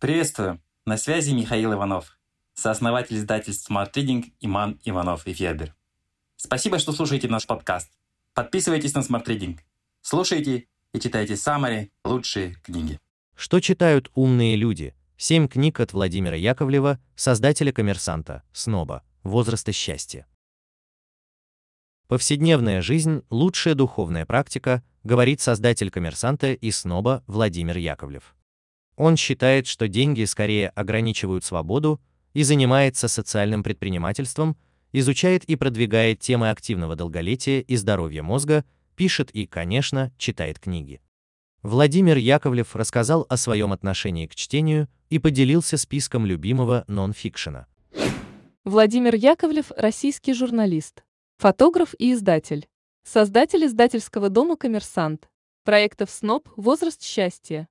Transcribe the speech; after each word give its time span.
Приветствую! 0.00 0.62
На 0.86 0.96
связи 0.96 1.32
Михаил 1.32 1.74
Иванов, 1.74 2.18
сооснователь 2.54 3.18
издательств 3.18 3.70
Smart 3.70 3.92
Reading 3.92 4.32
Иман 4.40 4.80
Иванов 4.82 5.26
и 5.26 5.34
Федер. 5.34 5.74
Спасибо, 6.36 6.78
что 6.78 6.92
слушаете 6.92 7.28
наш 7.28 7.46
подкаст. 7.46 7.92
Подписывайтесь 8.32 8.94
на 8.94 9.00
Smart 9.00 9.26
Reading. 9.26 9.58
Слушайте 10.00 10.68
и 10.94 11.00
читайте 11.00 11.36
самые 11.36 11.90
лучшие 12.02 12.54
книги. 12.62 12.98
Что 13.36 13.60
читают 13.60 14.10
умные 14.14 14.56
люди? 14.56 14.94
Семь 15.18 15.46
книг 15.46 15.80
от 15.80 15.92
Владимира 15.92 16.34
Яковлева, 16.34 16.98
создателя 17.14 17.70
коммерсанта, 17.70 18.42
сноба, 18.54 19.04
возраста 19.22 19.70
счастья. 19.70 20.26
Повседневная 22.08 22.80
жизнь– 22.80 23.22
лучшая 23.28 23.74
духовная 23.74 24.24
практика, 24.24 24.82
говорит 25.04 25.42
создатель 25.42 25.90
коммерсанта 25.90 26.54
и 26.54 26.70
сноба 26.70 27.22
Владимир 27.26 27.76
Яковлев. 27.76 28.34
Он 29.00 29.16
считает, 29.16 29.66
что 29.66 29.88
деньги 29.88 30.24
скорее 30.24 30.68
ограничивают 30.68 31.42
свободу 31.42 32.02
и 32.34 32.42
занимается 32.42 33.08
социальным 33.08 33.62
предпринимательством, 33.62 34.58
изучает 34.92 35.42
и 35.44 35.56
продвигает 35.56 36.20
темы 36.20 36.50
активного 36.50 36.96
долголетия 36.96 37.60
и 37.60 37.76
здоровья 37.76 38.22
мозга, 38.22 38.62
пишет 38.96 39.30
и, 39.30 39.46
конечно, 39.46 40.12
читает 40.18 40.58
книги. 40.58 41.00
Владимир 41.62 42.18
Яковлев 42.18 42.76
рассказал 42.76 43.24
о 43.30 43.38
своем 43.38 43.72
отношении 43.72 44.26
к 44.26 44.34
чтению 44.34 44.86
и 45.08 45.18
поделился 45.18 45.78
списком 45.78 46.26
любимого 46.26 46.84
нон-фикшена. 46.86 47.68
Владимир 48.64 49.14
Яковлев– 49.14 49.72
российский 49.78 50.34
журналист, 50.34 51.04
фотограф 51.38 51.94
и 51.98 52.12
издатель. 52.12 52.68
Создатель 53.02 53.64
издательского 53.64 54.28
дома 54.28 54.56
«Коммерсант», 54.56 55.30
проектов 55.64 56.10
СНОП 56.10 56.50
«Возраст 56.56 57.02
счастья». 57.02 57.66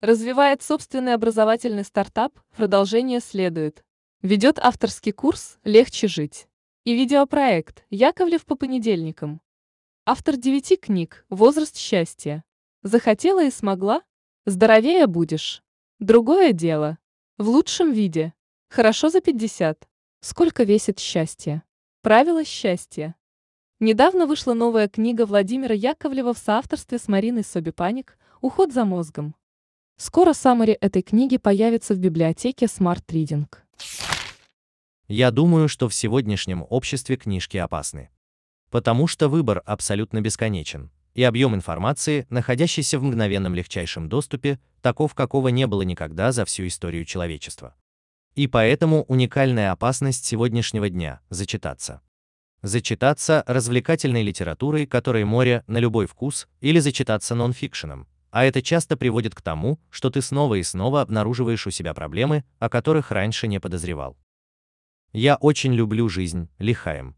Развивает 0.00 0.62
собственный 0.62 1.14
образовательный 1.14 1.82
стартап, 1.82 2.38
продолжение 2.54 3.18
следует. 3.18 3.84
Ведет 4.22 4.60
авторский 4.60 5.10
курс 5.10 5.58
«Легче 5.64 6.06
жить» 6.06 6.46
и 6.84 6.94
видеопроект 6.94 7.84
«Яковлев 7.90 8.46
по 8.46 8.54
понедельникам». 8.54 9.40
Автор 10.06 10.36
девяти 10.36 10.76
книг 10.76 11.26
«Возраст 11.30 11.76
счастья». 11.76 12.44
Захотела 12.84 13.44
и 13.44 13.50
смогла? 13.50 14.02
Здоровее 14.46 15.08
будешь. 15.08 15.64
Другое 15.98 16.52
дело. 16.52 16.98
В 17.36 17.48
лучшем 17.48 17.90
виде. 17.90 18.34
Хорошо 18.68 19.10
за 19.10 19.20
50. 19.20 19.88
Сколько 20.20 20.62
весит 20.62 21.00
счастье? 21.00 21.64
Правила 22.02 22.44
счастья. 22.44 23.16
Недавно 23.80 24.26
вышла 24.26 24.54
новая 24.54 24.88
книга 24.88 25.26
Владимира 25.26 25.74
Яковлева 25.74 26.34
в 26.34 26.38
соавторстве 26.38 26.98
с 26.98 27.08
Мариной 27.08 27.42
Собипаник 27.42 28.16
«Уход 28.40 28.72
за 28.72 28.84
мозгом». 28.84 29.34
Скоро 30.00 30.32
саммари 30.32 30.74
этой 30.74 31.02
книги 31.02 31.38
появится 31.38 31.92
в 31.92 31.98
библиотеке 31.98 32.66
Smart 32.66 33.02
Reading. 33.08 33.46
Я 35.08 35.32
думаю, 35.32 35.66
что 35.68 35.88
в 35.88 35.94
сегодняшнем 35.94 36.64
обществе 36.70 37.16
книжки 37.16 37.56
опасны. 37.56 38.08
Потому 38.70 39.08
что 39.08 39.28
выбор 39.28 39.60
абсолютно 39.66 40.20
бесконечен, 40.20 40.92
и 41.14 41.24
объем 41.24 41.56
информации, 41.56 42.28
находящийся 42.30 43.00
в 43.00 43.02
мгновенном 43.02 43.56
легчайшем 43.56 44.08
доступе, 44.08 44.60
таков, 44.82 45.14
какого 45.14 45.48
не 45.48 45.66
было 45.66 45.82
никогда 45.82 46.30
за 46.30 46.44
всю 46.44 46.68
историю 46.68 47.04
человечества. 47.04 47.74
И 48.36 48.46
поэтому 48.46 49.02
уникальная 49.08 49.72
опасность 49.72 50.24
сегодняшнего 50.24 50.88
дня– 50.88 51.18
зачитаться. 51.28 52.02
Зачитаться 52.62 53.42
развлекательной 53.48 54.22
литературой, 54.22 54.86
которой 54.86 55.24
море 55.24 55.64
на 55.66 55.78
любой 55.78 56.06
вкус, 56.06 56.46
или 56.60 56.78
зачитаться 56.78 57.34
нонфикшеном, 57.34 58.06
а 58.30 58.44
это 58.44 58.62
часто 58.62 58.96
приводит 58.96 59.34
к 59.34 59.40
тому, 59.40 59.80
что 59.90 60.10
ты 60.10 60.22
снова 60.22 60.56
и 60.56 60.62
снова 60.62 61.00
обнаруживаешь 61.00 61.66
у 61.66 61.70
себя 61.70 61.94
проблемы, 61.94 62.44
о 62.58 62.68
которых 62.68 63.10
раньше 63.10 63.48
не 63.48 63.60
подозревал. 63.60 64.16
Я 65.12 65.36
очень 65.36 65.72
люблю 65.72 66.08
жизнь, 66.08 66.48
лихаем. 66.58 67.16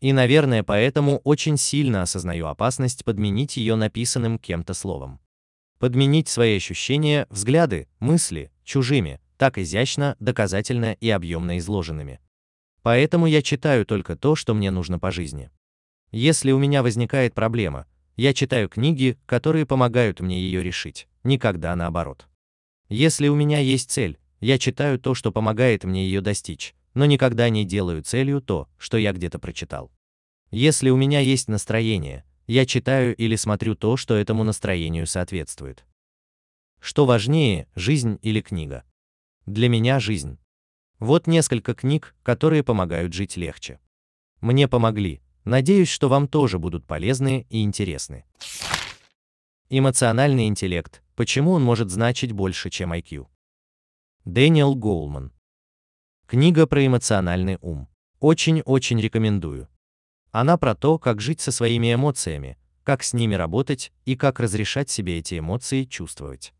И, 0.00 0.12
наверное, 0.12 0.62
поэтому 0.62 1.18
очень 1.18 1.56
сильно 1.56 2.02
осознаю 2.02 2.46
опасность 2.46 3.04
подменить 3.04 3.56
ее 3.56 3.76
написанным 3.76 4.38
кем-то 4.38 4.74
словом. 4.74 5.20
Подменить 5.78 6.28
свои 6.28 6.56
ощущения, 6.56 7.26
взгляды, 7.30 7.88
мысли, 8.00 8.50
чужими, 8.64 9.20
так 9.38 9.58
изящно, 9.58 10.16
доказательно 10.20 10.92
и 10.92 11.08
объемно 11.08 11.58
изложенными. 11.58 12.20
Поэтому 12.82 13.26
я 13.26 13.42
читаю 13.42 13.86
только 13.86 14.16
то, 14.16 14.34
что 14.34 14.54
мне 14.54 14.70
нужно 14.70 14.98
по 14.98 15.10
жизни. 15.10 15.50
Если 16.10 16.52
у 16.52 16.58
меня 16.58 16.82
возникает 16.82 17.32
проблема, 17.32 17.86
я 18.16 18.34
читаю 18.34 18.68
книги, 18.68 19.18
которые 19.26 19.66
помогают 19.66 20.20
мне 20.20 20.40
ее 20.40 20.62
решить, 20.62 21.08
никогда 21.24 21.74
наоборот. 21.76 22.28
Если 22.88 23.28
у 23.28 23.34
меня 23.34 23.58
есть 23.58 23.90
цель, 23.90 24.18
я 24.40 24.58
читаю 24.58 24.98
то, 24.98 25.14
что 25.14 25.32
помогает 25.32 25.84
мне 25.84 26.04
ее 26.04 26.20
достичь, 26.20 26.74
но 26.94 27.06
никогда 27.06 27.48
не 27.48 27.64
делаю 27.64 28.02
целью 28.02 28.40
то, 28.40 28.68
что 28.76 28.98
я 28.98 29.12
где-то 29.12 29.38
прочитал. 29.38 29.90
Если 30.50 30.90
у 30.90 30.96
меня 30.96 31.20
есть 31.20 31.48
настроение, 31.48 32.24
я 32.46 32.66
читаю 32.66 33.16
или 33.16 33.36
смотрю 33.36 33.74
то, 33.74 33.96
что 33.96 34.14
этому 34.14 34.44
настроению 34.44 35.06
соответствует. 35.06 35.84
Что 36.80 37.06
важнее, 37.06 37.68
жизнь 37.74 38.18
или 38.22 38.40
книга? 38.40 38.84
Для 39.46 39.68
меня 39.68 40.00
жизнь. 40.00 40.38
Вот 40.98 41.26
несколько 41.26 41.74
книг, 41.74 42.14
которые 42.22 42.62
помогают 42.62 43.12
жить 43.12 43.36
легче. 43.36 43.80
Мне 44.40 44.68
помогли, 44.68 45.22
Надеюсь, 45.44 45.88
что 45.88 46.08
вам 46.08 46.28
тоже 46.28 46.58
будут 46.58 46.86
полезны 46.86 47.46
и 47.50 47.62
интересны. 47.62 48.24
Эмоциональный 49.68 50.46
интеллект. 50.46 51.02
Почему 51.16 51.52
он 51.52 51.64
может 51.64 51.90
значить 51.90 52.32
больше, 52.32 52.70
чем 52.70 52.92
IQ? 52.92 53.26
Дэниел 54.24 54.74
Гоулман. 54.74 55.32
Книга 56.26 56.66
про 56.66 56.86
эмоциональный 56.86 57.58
ум. 57.60 57.88
Очень-очень 58.20 59.00
рекомендую. 59.00 59.68
Она 60.30 60.56
про 60.56 60.74
то, 60.74 60.98
как 60.98 61.20
жить 61.20 61.40
со 61.40 61.50
своими 61.50 61.92
эмоциями, 61.92 62.56
как 62.84 63.02
с 63.02 63.12
ними 63.12 63.34
работать 63.34 63.92
и 64.04 64.14
как 64.14 64.38
разрешать 64.38 64.90
себе 64.90 65.18
эти 65.18 65.38
эмоции 65.40 65.84
чувствовать. 65.84 66.54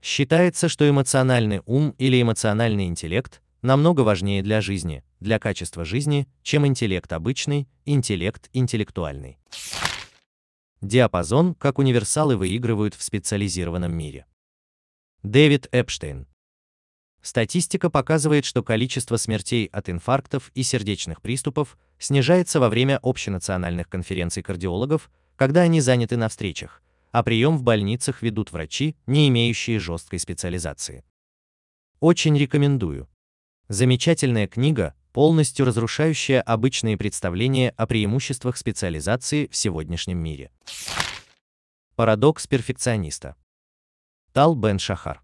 Считается, 0.00 0.68
что 0.68 0.88
эмоциональный 0.88 1.62
ум 1.66 1.94
или 1.98 2.22
эмоциональный 2.22 2.86
интеллект 2.86 3.42
намного 3.62 4.00
важнее 4.00 4.42
для 4.42 4.60
жизни, 4.60 5.04
для 5.20 5.38
качества 5.38 5.84
жизни, 5.84 6.28
чем 6.42 6.66
интеллект 6.66 7.12
обычный, 7.12 7.68
интеллект 7.84 8.48
интеллектуальный. 8.52 9.38
Диапазон, 10.80 11.54
как 11.54 11.78
универсалы 11.78 12.36
выигрывают 12.36 12.94
в 12.94 13.02
специализированном 13.02 13.94
мире. 13.94 14.26
Дэвид 15.22 15.68
Эпштейн. 15.72 16.26
Статистика 17.20 17.90
показывает, 17.90 18.46
что 18.46 18.62
количество 18.62 19.16
смертей 19.16 19.66
от 19.66 19.90
инфарктов 19.90 20.50
и 20.54 20.62
сердечных 20.62 21.20
приступов 21.20 21.76
снижается 21.98 22.60
во 22.60 22.70
время 22.70 22.98
общенациональных 23.02 23.90
конференций 23.90 24.42
кардиологов, 24.42 25.10
когда 25.36 25.60
они 25.60 25.82
заняты 25.82 26.16
на 26.16 26.30
встречах, 26.30 26.82
а 27.12 27.22
прием 27.22 27.58
в 27.58 27.62
больницах 27.62 28.22
ведут 28.22 28.52
врачи, 28.52 28.96
не 29.06 29.28
имеющие 29.28 29.78
жесткой 29.78 30.18
специализации. 30.18 31.04
Очень 32.00 32.38
рекомендую. 32.38 33.06
Замечательная 33.70 34.48
книга, 34.48 34.96
полностью 35.12 35.64
разрушающая 35.64 36.42
обычные 36.42 36.96
представления 36.96 37.70
о 37.76 37.86
преимуществах 37.86 38.56
специализации 38.56 39.46
в 39.46 39.54
сегодняшнем 39.54 40.18
мире. 40.18 40.50
Парадокс 41.94 42.48
перфекциониста. 42.48 43.36
Тал 44.32 44.56
Бен 44.56 44.80
Шахар. 44.80 45.22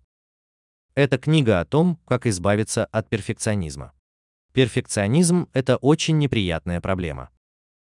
Это 0.94 1.18
книга 1.18 1.58
о 1.58 1.64
том, 1.64 1.98
как 2.06 2.24
избавиться 2.28 2.84
от 2.84 3.08
перфекционизма. 3.08 3.92
Перфекционизм– 4.52 5.48
это 5.52 5.76
очень 5.78 6.16
неприятная 6.18 6.80
проблема. 6.80 7.30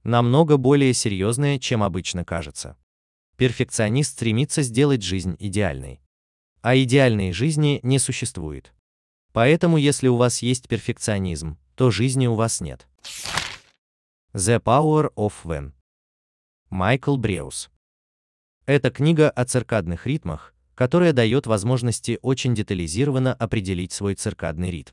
Намного 0.02 0.56
более 0.56 0.92
серьезная, 0.92 1.60
чем 1.60 1.84
обычно 1.84 2.24
кажется. 2.24 2.76
Перфекционист 3.36 4.10
стремится 4.10 4.62
сделать 4.62 5.04
жизнь 5.04 5.36
идеальной. 5.38 6.00
А 6.62 6.76
идеальной 6.76 7.30
жизни 7.30 7.78
не 7.84 8.00
существует. 8.00 8.72
Поэтому 9.32 9.76
если 9.76 10.08
у 10.08 10.16
вас 10.16 10.42
есть 10.42 10.68
перфекционизм, 10.68 11.58
то 11.74 11.90
жизни 11.90 12.26
у 12.26 12.34
вас 12.34 12.60
нет. 12.60 12.86
The 14.34 14.60
Power 14.60 15.12
of 15.14 15.32
When. 15.44 15.72
Майкл 16.70 17.16
Бреус. 17.16 17.70
Это 18.66 18.90
книга 18.90 19.30
о 19.30 19.44
циркадных 19.44 20.06
ритмах, 20.06 20.54
которая 20.74 21.12
дает 21.12 21.46
возможности 21.46 22.18
очень 22.22 22.54
детализированно 22.54 23.32
определить 23.34 23.92
свой 23.92 24.14
циркадный 24.14 24.70
ритм. 24.70 24.92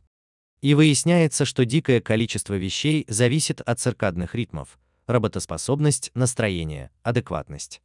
И 0.61 0.73
выясняется, 0.73 1.45
что 1.45 1.65
дикое 1.65 2.01
количество 2.01 2.53
вещей 2.53 3.05
зависит 3.07 3.61
от 3.61 3.79
циркадных 3.79 4.33
ритмов, 4.33 4.79
работоспособность, 5.05 6.11
настроение, 6.15 6.89
адекватность. 7.03 7.81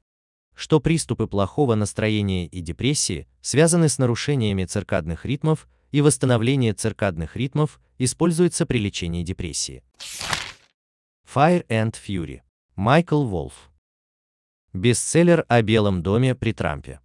Что 0.54 0.80
приступы 0.80 1.26
плохого 1.26 1.74
настроения 1.74 2.46
и 2.46 2.60
депрессии 2.60 3.26
связаны 3.40 3.88
с 3.88 3.98
нарушениями 3.98 4.64
циркадных 4.64 5.26
ритмов 5.26 5.68
и 5.90 6.00
восстановление 6.00 6.72
циркадных 6.72 7.36
ритмов 7.36 7.80
используется 7.98 8.66
при 8.66 8.78
лечении 8.78 9.22
депрессии. 9.22 9.82
Fire 11.32 11.66
and 11.68 11.94
Fury. 11.94 12.42
Майкл 12.76 13.24
Волф. 13.24 13.70
Бестселлер 14.72 15.44
о 15.48 15.62
Белом 15.62 16.02
доме 16.02 16.34
при 16.34 16.52
Трампе. 16.52 17.00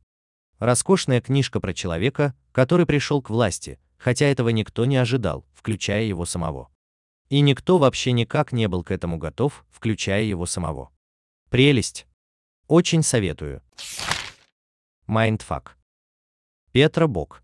Роскошная 0.60 1.20
книжка 1.22 1.60
про 1.60 1.74
человека, 1.74 2.36
который 2.52 2.86
пришел 2.86 3.22
к 3.22 3.30
власти, 3.30 3.80
хотя 3.98 4.26
этого 4.28 4.50
никто 4.50 4.86
не 4.86 4.98
ожидал, 4.98 5.46
включая 5.54 6.04
его 6.04 6.26
самого. 6.26 6.70
И 7.30 7.42
никто 7.42 7.78
вообще 7.78 8.12
никак 8.12 8.52
не 8.52 8.68
был 8.68 8.84
к 8.84 8.92
этому 8.92 9.18
готов, 9.18 9.66
включая 9.70 10.24
его 10.24 10.46
самого. 10.46 10.92
Прелесть. 11.50 12.08
Очень 12.68 13.04
советую. 13.04 13.62
Mindfuck. 15.08 15.78
Петра 16.72 17.08
Бок. 17.08 17.44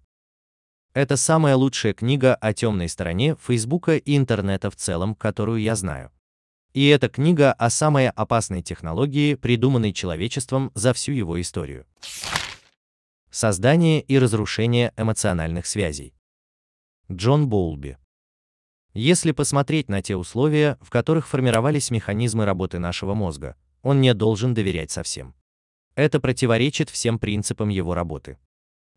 Это 0.93 1.15
самая 1.15 1.55
лучшая 1.55 1.93
книга 1.93 2.35
о 2.35 2.53
темной 2.53 2.89
стороне 2.89 3.37
Фейсбука 3.41 3.95
и 3.95 4.17
интернета 4.17 4.69
в 4.69 4.75
целом, 4.75 5.15
которую 5.15 5.61
я 5.61 5.77
знаю. 5.77 6.11
И 6.73 6.85
эта 6.87 7.07
книга 7.07 7.53
о 7.53 7.69
самой 7.69 8.09
опасной 8.09 8.61
технологии, 8.61 9.35
придуманной 9.35 9.93
человечеством 9.93 10.69
за 10.75 10.93
всю 10.93 11.13
его 11.13 11.39
историю. 11.39 11.85
Создание 13.29 14.01
и 14.01 14.19
разрушение 14.19 14.91
эмоциональных 14.97 15.65
связей. 15.65 16.13
Джон 17.09 17.47
Боулби. 17.47 17.97
Если 18.93 19.31
посмотреть 19.31 19.87
на 19.87 20.01
те 20.01 20.17
условия, 20.17 20.77
в 20.81 20.89
которых 20.89 21.25
формировались 21.25 21.89
механизмы 21.89 22.43
работы 22.43 22.79
нашего 22.79 23.13
мозга, 23.13 23.55
он 23.81 24.01
не 24.01 24.13
должен 24.13 24.53
доверять 24.53 24.91
совсем. 24.91 25.35
Это 25.95 26.19
противоречит 26.19 26.89
всем 26.89 27.17
принципам 27.17 27.69
его 27.69 27.93
работы. 27.93 28.37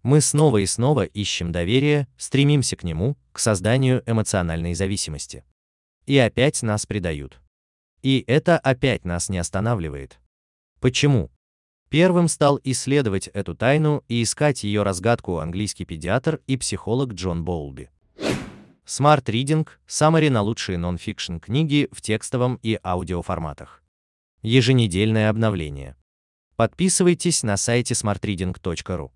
Мы 0.05 0.21
снова 0.21 0.59
и 0.59 0.67
снова 0.67 1.05
ищем 1.05 1.51
доверие, 1.51 2.06
стремимся 2.19 2.77
к 2.77 2.85
нему, 2.85 3.17
к 3.33 3.39
созданию 3.39 4.03
эмоциональной 4.05 4.75
зависимости. 4.75 5.45
И 6.05 6.19
опять 6.19 6.62
нас 6.62 6.85
предают. 6.85 7.41
И 8.03 8.23
это 8.27 8.59
опять 8.59 9.06
нас 9.06 9.31
не 9.31 9.39
останавливает. 9.39 10.21
Почему? 10.79 11.31
Первым 11.89 12.29
стал 12.29 12.61
исследовать 12.65 13.29
эту 13.29 13.55
тайну 13.55 14.05
и 14.06 14.23
искать 14.23 14.62
ее 14.62 14.83
разгадку 14.83 15.39
английский 15.39 15.87
педиатр 15.87 16.43
и 16.47 16.59
психолог 16.59 17.15
Джон 17.15 17.43
Боулби. 17.43 17.89
Smart 18.85 19.25
Reading– 19.25 19.67
Summary 19.89 20.29
на 20.29 20.43
лучшие 20.43 20.77
нон-фикшн 20.77 21.39
книги 21.39 21.89
в 21.93 22.03
текстовом 22.03 22.61
и 22.62 22.79
аудиоформатах. 22.85 23.83
Еженедельное 24.43 25.31
обновление. 25.31 25.97
Подписывайтесь 26.57 27.43
на 27.43 27.57
сайте 27.57 27.95
smartreading.ru. 27.95 29.11